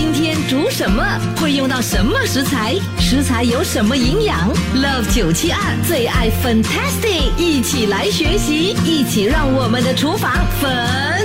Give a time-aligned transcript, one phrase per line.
[0.00, 1.04] 今天煮什么？
[1.36, 2.74] 会用到什么食材？
[2.98, 11.19] 食材有什么营养？Love 九七二最爱 Fantastic，一起来学习，一起让我们的厨房粉。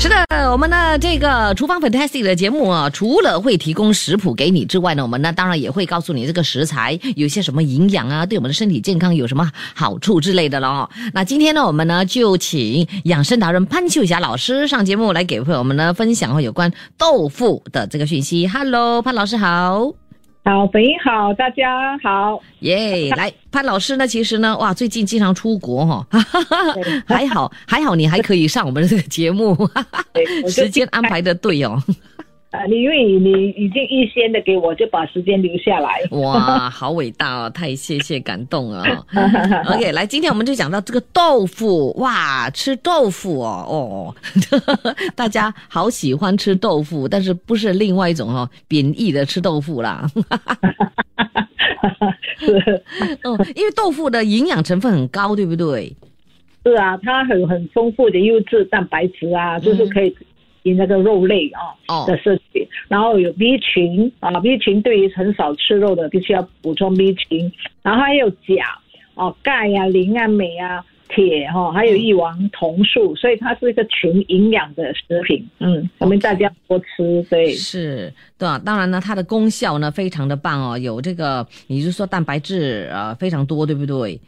[0.00, 10.88] 是的，我们的这个厨房 Fantastic 的节目啊，除了会提供食谱给你之外呢，我们呢当然也会告诉你这个食材有些什么营养啊，对我们的身体健康有什么好处之类的了。
[11.12, 18.46] 那今天呢，我们呢就请养生达人潘秀霞老师上节目来给朋友们呢分享有关豆腐的这个讯息。
[18.46, 20.07] Hello，潘老师好。
[20.48, 22.42] 好，本英好，大家好。
[22.60, 26.06] 耶来，潘老师呢，其实呢，哇，最近经常出国哈、
[27.06, 29.54] 还好 还好，你还可以上我们的这个节目，
[30.48, 31.78] 时间安排的对哦。
[32.50, 35.90] 呃，你因为你已经预先的给我，就把时间留下来。
[36.12, 37.50] 哇， 好伟大哦！
[37.50, 38.82] 太谢谢，感动啊、
[39.68, 44.14] OK，来，今天我们就讲到这个豆腐，哇，吃豆腐哦，哦，
[45.14, 50.10] 大家好喜欢吃豆腐，但是不是另外一种哦贬义的吃豆腐啦。
[52.38, 52.82] 是
[53.24, 55.94] 哦，因为豆腐的营养成分很高，对不对？
[56.64, 60.14] 是啊，它很很丰富的优质蛋白质啊，就是可以
[60.68, 67.50] 以那个肉类啊、哦的摄取，然后有 B 群啊，B 群对于很少吃肉的必须要补充 B 群，
[67.82, 68.78] 然后还有钾
[69.14, 70.84] 哦、钙呀、磷啊、镁啊。
[71.10, 75.42] 铁哈、还有一王酮素，所以它是一个群营养的食品。
[75.58, 77.50] 嗯，我们大家多吃，对。
[77.54, 84.20] 是，对啊，当然呢，它的功效呢非常的棒哦，有这个，也就是说蛋白质呃非常多，对不对？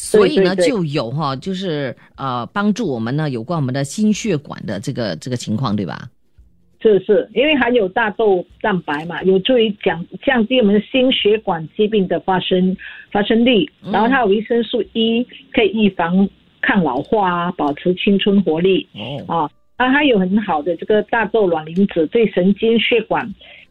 [0.00, 6.08] 所以呢，就有哈、就是呃帮助我们呢有关我们的心血管的这个这个情况，对吧？
[6.80, 12.76] 是是，因为含有大豆蛋白嘛，有助于降降低我们心血管疾病的发生
[13.10, 13.68] 发生率。
[13.92, 16.28] 然后它有维生素 E，可以预防
[16.60, 19.50] 抗老化啊，保持青春活力哦，啊。
[19.78, 23.28] 啊，它有很好的这个大豆卵磷脂，对神经血管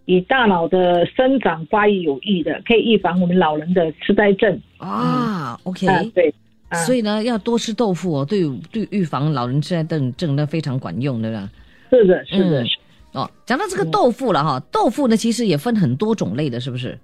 [0.07, 4.59] 与大脑的生长发育有益的，可以预防我们老人的痴呆症。
[4.77, 6.33] 啊，OK，、啊，对。
[6.69, 11.49] 啊所以呢，要多吃豆腐哦，对对预防老人痴呆症症呢非常管用，对吧？
[11.89, 12.67] 是的，是的，嗯
[13.13, 16.97] 哦，讲到这个豆腐了哈，豆腐呢其实也分很多种类的，是不是？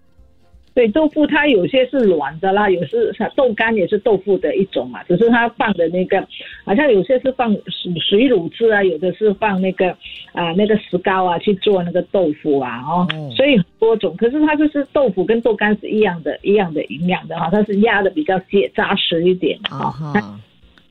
[0.73, 6.19] 对，豆腐它有些是软的啦，有是豆干也是豆腐的一种嘛，只是它放的那个，
[6.65, 9.89] 好像有些是放水水乳汁啊，有的是放那个
[10.31, 14.15] 啊、那个石膏啊去做那个豆腐啊，哦，哦所以很多种。
[14.17, 20.39] 可是它就是豆腐跟豆干是一样的，一样的营养的哈，它是压的比较结扎实一点啊哈，哈，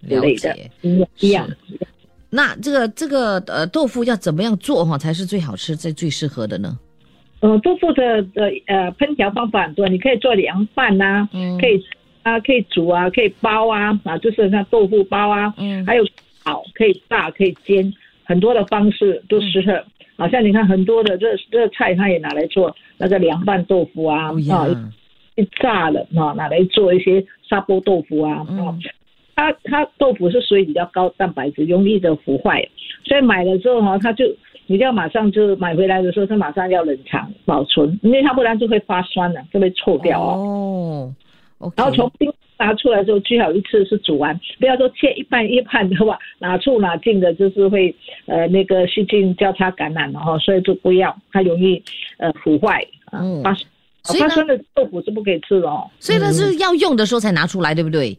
[0.03, 0.71] 了解。
[0.83, 1.49] 一样一样。
[2.31, 6.79] 那这个这个呃豆腐要怎么样做哈才是最好吃、最最适合的呢？
[7.43, 11.59] 呃，豆腐的的呃烹调方法很多，你可以做凉拌呐、嗯。
[11.61, 11.85] 可以
[12.23, 15.85] 啊，可以煮啊，可以包啊，啊，就是像豆腐包啊，嗯。
[15.85, 16.07] 还有
[16.45, 17.93] 炒，可以炸，可以煎，
[18.23, 19.85] 很多的方式都适合。
[20.17, 24.93] 好像你看很多的热热菜，它也拿来做那个凉拌豆腐啊，哦啊，
[25.35, 28.59] 一炸了啊，拿来做一些砂锅豆腐啊，嗯。
[28.69, 28.79] 啊，
[29.35, 32.63] 它它豆腐是属于比较高蛋白质，容易的腐坏，
[33.05, 34.25] 所以买了之后哈，它就
[34.73, 41.13] 你就要马上就买回来的时候，它马上要冷藏保存，因为它不然就会发酸了，就会臭掉哦。
[41.77, 47.95] 然后从冰拿出来之后，最好一次是煮完，不要说切一半一半的话，哪出哪进的，就是会
[48.25, 51.83] 呃那个细菌交叉感染了哈，所以就不要，它容易
[52.17, 53.55] 呃腐坏啊嗯发
[54.05, 55.87] 所以呢发酸的豆腐是不可以吃的哦。
[56.01, 58.19] 所以呢是要用的时候才拿出来，对不对？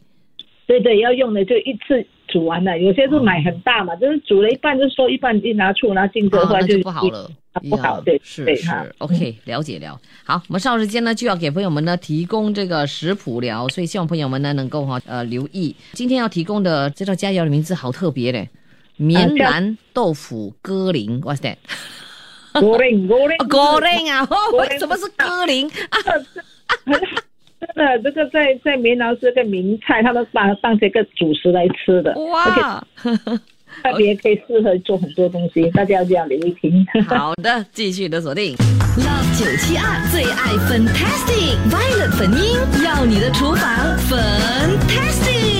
[0.65, 7.29] 对对，要用的就一次煮完了，有些是买很大嘛，就是煮了一半就收一半，一拿出拿进的啊，话就不好了。
[7.53, 10.01] 啊不好对是对是，OK，了解了。
[10.23, 15.75] 好，我们稍后时间呢就要给朋友们呢提供这个食谱了，所以希望朋友们呢能够哈呃留意。
[15.91, 18.49] 今天要提供的这道佳肴的名字好特别嘞，
[18.97, 21.57] 棉叫兰豆腐鸽铃，What's that？
[22.59, 24.27] 锅令锅令鸽铃啊，
[24.57, 25.97] 为什么是鸽铃啊？
[26.85, 27.21] 很 好
[27.65, 32.85] 吃的，这个在在棉劳是个名菜，他们把它当成一个主食来吃的，哇，
[33.83, 36.85] 特别可以适合做很多东西， 大家要这样留意听。
[37.07, 38.55] 好的，继续的锁定。
[38.97, 45.52] Love 九七二最爱 Fantastic Violet 粉音，要你的厨房 Fantastic。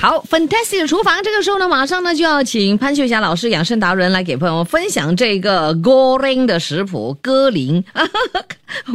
[0.00, 7.84] 好，fantastic 的厨房，这个时候呢，马上呢就要请潘秀霞老师，养生达人来给朋友们分享这个 Goreng 的食谱，歌林。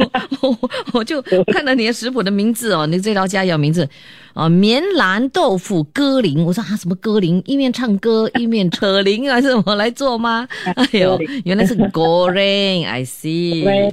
[0.00, 0.10] 我
[0.50, 1.22] 我我就
[1.52, 3.88] 看到你的食谱的名字哦，你这道佳肴名字
[4.34, 6.44] 啊，棉兰豆腐歌林。
[6.44, 7.40] 我说啊，什么歌林？
[7.46, 10.48] 一面唱歌一面扯铃啊， 是我来做吗？
[10.74, 11.16] 哎呦，
[11.46, 13.92] 原来是 Goreng，I see。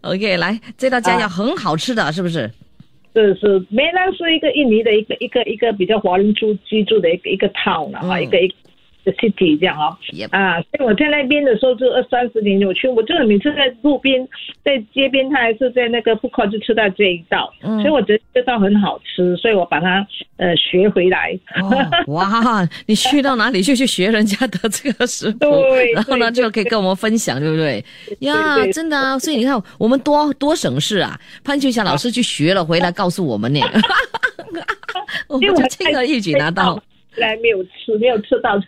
[0.00, 2.50] OK，来，这道佳肴很好吃的，是不是？
[3.14, 8.54] 这是，梅兰是一个印尼的一个一个一个比较华人住居住的一个一个 town 啊，一个一
[9.08, 9.96] 个 city 这样哦。
[10.30, 14.26] 啊，所以我在那边的时候就二三十年，我去，我就是每次在路边、
[14.64, 20.06] 在街边，他还是在那个 food court 就吃到这一道，所以我觉得这道很好吃，所以我把它
[20.36, 21.38] 呃学回来。
[22.08, 25.46] 哇，你去到哪里就去学人家的这个食谱，
[25.94, 27.84] 然后呢就可以跟我们分享，对不对？
[28.20, 33.60] 呀，真的啊，所以你看我们多多省事啊，潘秋霞老师去学了回来告诉我们呢，
[35.28, 36.82] 我们就轻而易举拿到。
[37.18, 38.66] 来没有吃，没有吃到，吃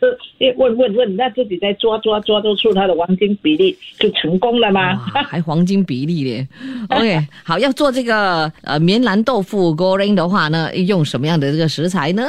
[0.57, 4.97] 问问问，那自己再抓抓抓，都出它的黄金比例，就成功了吗？
[4.97, 6.47] 还黄金比例咧？
[6.91, 12.29] OK，好，要做这个呃棉兰豆腐 goreng 的话呢，用什么样的这个食材呢？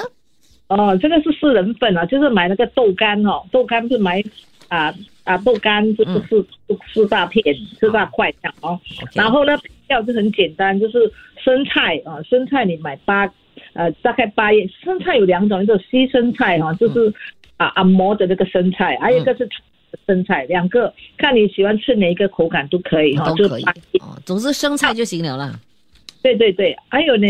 [0.67, 4.23] 哦，这个是四人份啊，就是买那个豆干哦，豆干是买
[4.69, 4.93] 啊
[5.23, 6.47] 啊豆干，就是四
[6.93, 7.43] 四大片，
[7.79, 8.79] 四大块这样哦。
[9.13, 11.11] 然后呢，配料就很简单，就是
[11.43, 13.31] 生菜啊，生菜你买八。
[13.73, 17.13] 呃，大概八叶生菜有两种，一个西生菜哈，就是
[17.55, 19.47] 啊按摩的那个生菜，还有一个是
[20.05, 23.63] 生菜，两个看你喜欢吃哪一个口感都可以哈，都可以
[24.01, 25.57] 哦，总之生菜就行了啦。
[26.21, 27.27] 对对对，还有呢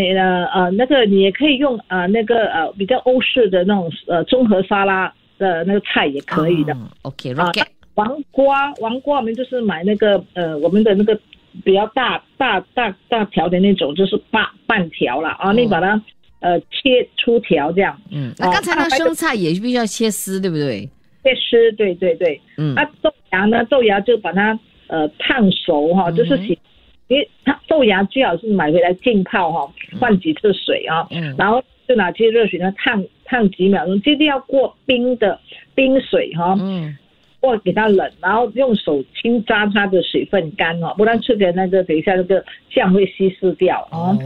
[0.52, 6.76] 呃那个你也可以用呃那个呃比较欧式的那种呃综合沙拉的那个菜也可以的。
[7.02, 7.52] OK，啊，
[7.94, 11.16] 黄瓜黄瓜我们就是买那个呃我们的那个
[11.64, 16.02] 比较大大大大条的那种，就是半半条了啊，你把它。
[16.42, 17.96] 呃，切粗条这样。
[18.10, 20.88] 嗯，那刚才那生菜也必须要切丝，对不对？
[21.22, 22.40] 切丝，对对对。
[22.58, 23.64] 嗯，那豆芽呢？
[23.70, 24.58] 豆芽就把它
[24.88, 26.58] 呃烫熟哈，就是洗，
[27.06, 31.06] 因为它豆芽最好是买回来浸泡哈，换几次水啊。
[31.12, 31.34] 嗯。
[31.38, 35.38] 然后就拿去热水呢烫烫几秒钟，一定要过冰的
[35.74, 36.56] 冰水哈。
[36.60, 36.96] 嗯。
[37.40, 44.16] 或给它冷，然后用手轻扎它的水分干哦，不然吃起来那个等一下那个酱会稀释掉哦。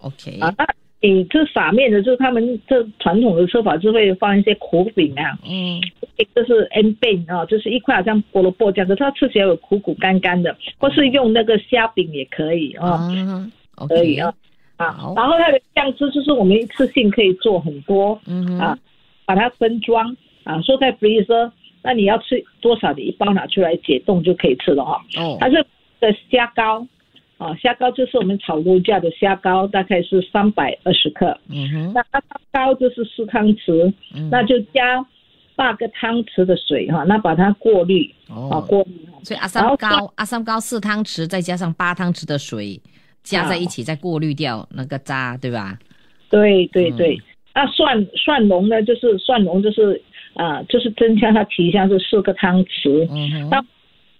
[0.00, 0.38] OK。
[0.40, 0.52] 啊。
[1.02, 5.80] 你这撒面的，就是他们这传统的吃法，就会放一些苦饼啊，嗯，
[6.32, 13.10] 这是 N 饼啊，就是一块好像菠萝卜这样子，它吃起来有苦苦干干的，或是用那个虾饼也可以啊，
[13.88, 14.32] 可以啊，
[14.76, 18.78] 啊，然后它的酱汁就是我们一次性可以做很多，嗯啊，
[19.24, 21.50] 把它分装啊，说在 freezer，
[21.82, 25.66] 那你要吃多少你一包拿出来解冻就可以吃了哈，哦，它是
[25.98, 26.86] 的虾膏。
[27.42, 31.36] 啊，虾膏就是我们炒肉酱的虾膏，大概是三百二十克。
[31.48, 33.92] 嗯哼，那阿三膏就是四汤匙，
[34.30, 35.04] 那就加
[35.56, 38.08] 八个汤匙的水哈，那把它过滤。
[38.28, 38.90] 哦，过滤。
[39.24, 42.80] 所以阿三膏，阿三膏四汤匙，再加上八汤匙的水，
[43.24, 45.76] 加在一起再过滤掉那个渣，对吧？
[46.30, 47.20] 对对对。
[47.54, 48.82] 那蒜蒜蓉呢？
[48.82, 50.00] 就是蒜蓉，就是
[50.34, 53.06] 啊，就是增加它提香是四个汤匙。
[53.10, 53.48] 嗯哼。
[53.50, 53.64] 那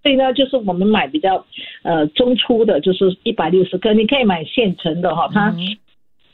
[0.02, 1.44] 所以呢，就是我们买比较
[1.82, 5.54] 呃中粗的，就是一百六十克，你可以买现成的哈，它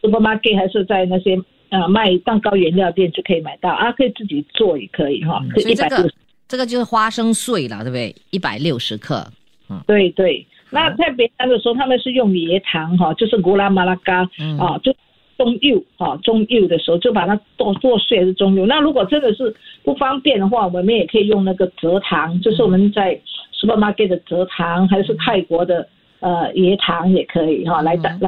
[0.00, 1.38] supermarket 还是在那些
[1.68, 5.44] 呃卖蛋糕原料店就可以买到啊，可以自己做也可以哈。
[5.56, 6.10] 所以这个
[6.48, 8.14] 这个就是花生碎了，对不对？
[8.30, 9.26] 一百六十克。
[9.68, 10.46] 嗯，对对。
[10.70, 14.22] 那在别干的时候，他们是用椰糖哈，就是古拉马拉嘎
[14.58, 14.94] 啊，就。
[15.38, 18.66] 中釉哈，中釉的时候就把它剁剁碎，是中釉。
[18.66, 23.16] 那如果真的是不方便的话，我们也可以用那个蔗糖，就是我们在
[23.60, 25.88] supermarket 的蔗糖，还是泰国的
[26.20, 28.18] 呃椰糖也可以哈，来来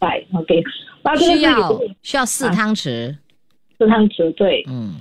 [0.00, 0.62] 来，OK。
[1.02, 3.16] 那需要需要四汤匙，
[3.78, 4.96] 四汤匙对，嗯。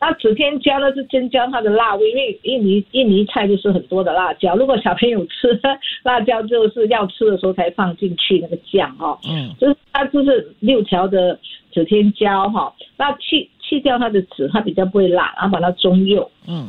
[0.00, 4.54] 那紫天椒呢，是增加它的辣味，因为印尼印尼菜就是很多的辣椒。
[4.54, 5.60] 如果小朋友吃
[6.04, 9.18] 辣椒，就是要吃的时候才放进去那个酱哈。
[9.28, 11.36] 嗯，就是它就是六条的
[11.72, 16.30] 紫天椒哈，那去去掉它的籽，它比较不会辣，然后把它中釉。
[16.46, 16.68] 嗯，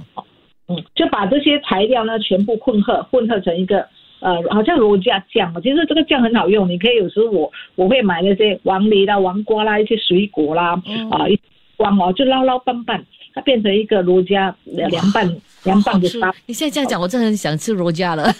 [0.69, 3.85] 嗯，就把这些材料呢全部混合混合成一个
[4.21, 5.53] 呃，好像罗家酱。
[5.61, 11.39] 其实这个酱很好用，你可以有时候我我会买那些黄梨啦、黄瓜啦、一些水果啦，啊，一
[11.75, 13.05] 光哦就捞捞拌拌。
[13.31, 15.23] 它变成一个罗家凉拌
[15.63, 16.33] 凉拌的沙。
[16.47, 18.23] 你现在这样讲，我真的很想吃罗家了。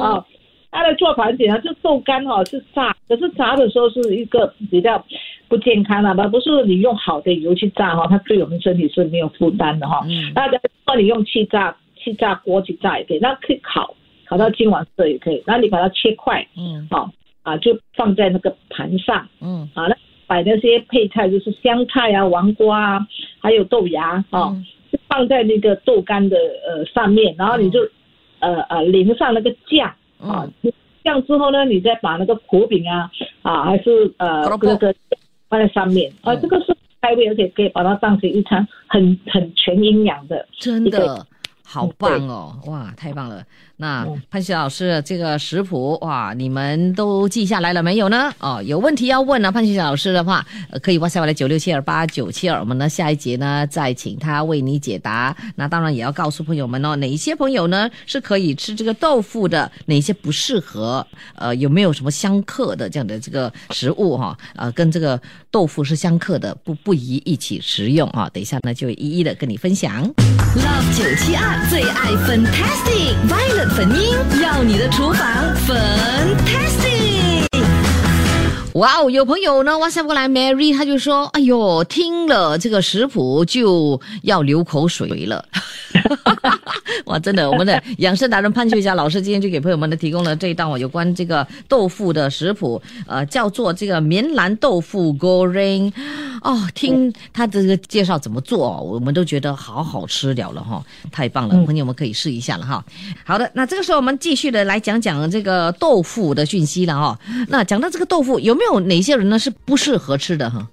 [0.00, 0.24] 啊，
[0.70, 5.04] 它的做法很简单，就豆干哈是炸，可是炸的时候是一个比较
[5.52, 6.26] 不健康啊，那？
[6.28, 10.02] 不是你用好的油去炸哈，它对我们身体是没有负担的哈。
[10.34, 13.94] 那如果你用气炸气炸锅去炸也可以，那可以烤，
[14.26, 15.42] 烤到金黄色也可以。
[15.46, 17.10] 那你把它切块，嗯，好。
[17.42, 19.96] 啊，就放在那个盘上嗯啊，那
[20.28, 23.06] 摆那些配菜就是香菜啊、黄瓜啊，
[23.40, 27.80] 还有豆芽啊，嗯就放在那个豆干的呃上面，然后你就、
[28.38, 29.88] 呃呃淋上那个酱
[30.20, 33.10] 啊嗯，酱之后呢，你再把那个苦饼啊
[33.42, 34.94] 啊还是呃那个
[35.52, 40.48] 放在上面啊，嗯这个是开胃，而且可以把它当成一餐很很全营养的。
[40.58, 41.26] 真一个的
[41.72, 42.54] 好 棒哦！
[42.66, 43.42] 哇，太棒了！
[43.78, 48.30] 那嗯潘旭老师这个食谱哇，你们都记下来了没有呢？
[48.40, 55.34] 哦，有问题要问呢，潘旭老师的话，呃可以 WhatsApp 来九六七二八九七二，我们呢下一节呢再请他为你解答。
[55.56, 61.06] 那当然也要告诉朋友们哦，哪一些朋友呢是可以吃这个豆腐的，哪些不适合？
[61.36, 64.36] 呃，有没有什么相克的这样的这个食物哈？
[64.56, 65.18] 呃，跟这个
[65.50, 68.28] 豆腐是相克的，不不宜一起食用啊。
[68.28, 70.06] 等一下呢就一一的跟你分享。
[70.54, 75.26] Love 九七二最爱 Fantastic Violet 粉音，要你的厨房
[75.66, 77.46] Fantastic。
[78.74, 85.44] 哇哦，有朋友呢哇塞过来，Mary 他就说：“哎呦，听了这个食谱就要流口水了。”
[87.06, 95.92] 哇，真的，我们的养生达人潘秋霞老师今天就给朋友们呢提供了这一道有关这个豆腐的食谱，呃，叫做这个棉兰豆腐 goreng。
[96.42, 102.84] 哦，听他这个介绍怎么做哦，我们都觉得好好吃了了哈，太棒了，朋友们可以试一下了哈。
[103.24, 107.18] 好的，那这个时候我们继续的来讲讲这个豆腐的讯息了哈。
[107.48, 110.66] 那讲到这个豆腐，有没有哪些人呢是不适合吃的哈？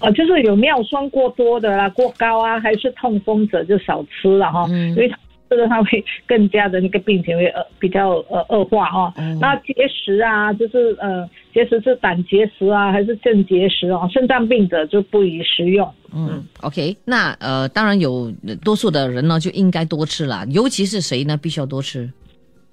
[0.00, 5.16] 啊，就是有尿酸过多的啦、过高啊，还是痛风者就少吃了哈，嗯因为它
[5.48, 15.88] 吃了它会 更加的那个病情会呃比较呃恶化哈、嗯那结石啊，就是呃结石是胆结石啊，还是肾结石啊，肾脏病者就不宜食用。
[16.12, 22.10] 嗯，OK，那呃，当然有呃多数的人呢就应该多吃啦，尤其是谁呢，必须要多吃。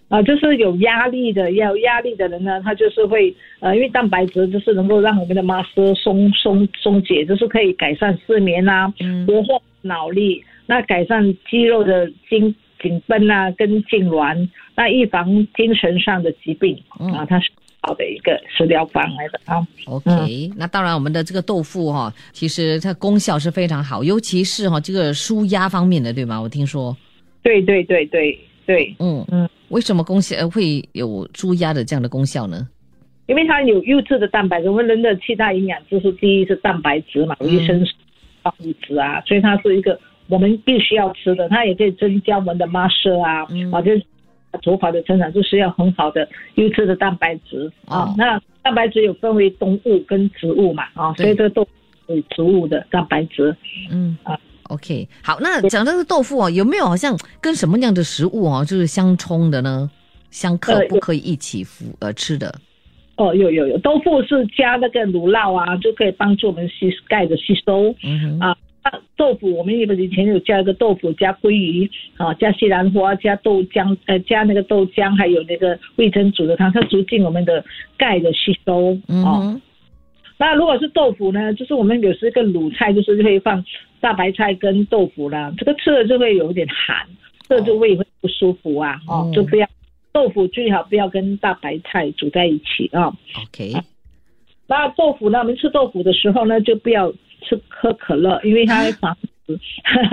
[0.10, 17.50] 啊，就是有压力的，要有压力的人呢，他就是会呃，因为蛋白质就是能够让我们的 muscle 松松松解，就是可以改善失眠啊，嗯活化脑力，那改善肌肉的紧紧绷啊，跟痉挛，那预防精神上的疾病、嗯啊，它是
[17.82, 19.68] 好的一个食疗方来的啊。
[19.88, 26.40] OK，、那当然我们的这个豆腐哈、其实它功效是非常好，尤其是哈、这个舒压方面的，对吗？
[26.42, 26.96] 我听说，
[27.42, 28.38] 对对对对
[28.68, 32.68] 对，嗯嗯，为什么功效呃会有猪鸭的这样的功效呢？
[33.28, 37.94] 因为它有优质的蛋白质，我们人的七大营养就是第一是蛋白质嘛，维生素、
[38.44, 41.50] 矿物质啊，所以它是一个我们必须要吃的。
[41.50, 44.06] 它也可以增加我们的 muscle 啊，嗯啊，就是
[44.62, 48.04] 头发的成长，就是要很好的优质的蛋白质啊。
[48.04, 51.68] 哦那蛋白质有分为动物跟植物嘛，啊，所以这个都
[52.08, 53.56] 是植物的蛋白质。
[53.92, 54.38] 嗯啊
[54.70, 59.90] OK，好，那讲到这个豆腐哦，有没有好像跟什么样的食物哦，就是相冲的呢？
[60.30, 62.54] 相克不可以一起服呃吃的？
[63.16, 67.96] 哦，有有有，豆腐是加那个乳酪啊，就可以帮助我们吸钙的吸收。
[68.04, 77.64] 嗯哼，啊，那豆腐我们以前有加一个豆腐加鲑鱼啊，加西兰花，加豆浆，呃，加那个豆浆，还有那个味噌煮的汤，它促进我们的
[77.98, 79.60] 钙的吸收哦。
[80.38, 83.64] 那如果是豆腐呢，就是我们有时个卤菜就是会放
[84.00, 87.08] 大白菜跟豆腐啦，这个吃了就会有点寒，
[87.50, 89.68] 这就胃会不舒服啊，哦，哦就不要
[90.12, 93.08] 豆腐最好不要跟大白菜煮在一起啊。
[93.42, 93.74] OK，
[94.68, 95.40] 那豆腐呢？
[95.40, 99.18] 我们吃豆腐的时候呢，就不要吃喝可乐，因为它会防
[99.48, 99.60] 止，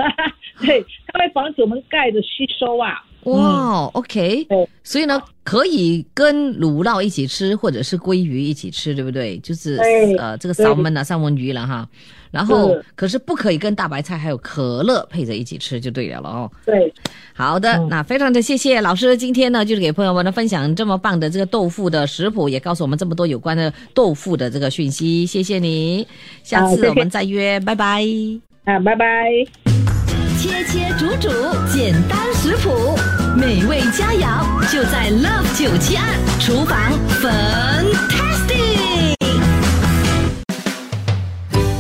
[0.65, 3.05] 对，它会防止我们钙的吸收啊。
[3.25, 9.39] 哇，OK，对所以呢，可以跟乳酪一起吃，或者是鲑鱼一起吃，对不对？
[9.39, 9.77] 就是
[10.19, 11.89] 呃，这个对烧焖啊，三文鱼了哈。
[12.31, 16.51] 然后是，可是不可以跟大白菜还有可乐配着一起吃，就对了了哦。
[16.67, 16.93] 对，
[17.33, 26.07] 好的，嗯那非常的谢谢老师，今天呢就是给朋友们呢分享这么棒的这个豆腐的食谱，也告诉我们这么多有关的豆腐的这个讯息，谢谢你，
[26.43, 28.05] 下次我们再约，拜拜。
[28.65, 29.74] 啊，拜拜。
[30.45, 31.31] 切切煮煮，
[31.73, 32.99] 简单食谱，
[33.35, 36.05] 美味佳肴就在 Love 九七二
[36.39, 39.15] 厨房 Fantastic。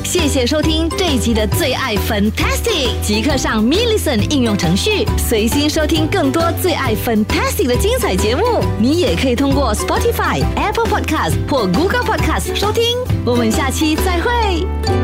[0.02, 8.64] 谢谢收听这一集的最爱 Fantastic，即刻上 m i l l i c e n 应用程序，随心收听更多最爱 Fantastic 的精彩节目。
[8.80, 12.83] 你也可以通过 Spotify、Apple Podcast 或 Google Podcast 收听。
[13.26, 15.04] 我们下期再会。